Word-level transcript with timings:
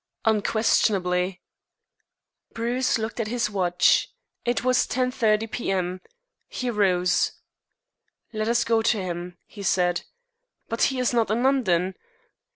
"Unquestionably." 0.25 1.43
Bruce 2.53 2.97
looked 2.97 3.19
at 3.19 3.27
his 3.27 3.51
watch. 3.51 4.09
It 4.45 4.63
was 4.63 4.87
10.30 4.87 5.51
P.M. 5.51 6.01
He 6.47 6.71
rose. 6.71 7.33
"Let 8.33 8.47
us 8.47 8.63
go 8.63 8.81
to 8.81 8.97
him," 8.99 9.37
he 9.45 9.61
said. 9.61 10.01
"But 10.67 10.81
he 10.89 10.97
is 10.97 11.13
not 11.13 11.29
in 11.29 11.43
London." 11.43 11.93